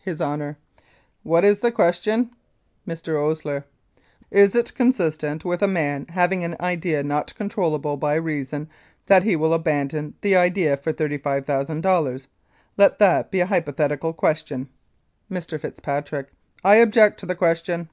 [0.00, 0.58] HIS HONOUR:
[1.22, 2.30] What is the question?
[2.86, 3.18] Mr.
[3.18, 3.64] OSLER:
[4.30, 8.68] Is it consistent with a man having an idea not controllable by reason
[9.06, 12.26] that he will abandon that idea for $35,000?
[12.76, 14.68] Let that be a hypothetical question.
[15.30, 15.58] Mr.
[15.58, 17.88] FITZPATRICK: I object to the question.